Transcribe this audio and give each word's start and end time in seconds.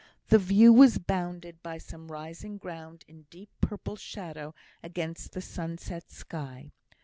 The 0.29 0.39
view 0.39 0.73
was 0.73 0.97
bounded 0.97 1.61
by 1.61 1.77
some 1.77 2.07
rising 2.11 2.57
ground 2.57 3.05
in 3.07 3.27
deep 3.29 3.51
purple 3.61 3.95
shadow 3.95 4.55
against 4.81 5.33
the 5.33 5.41
sunset 5.41 6.09
sky. 6.09 6.71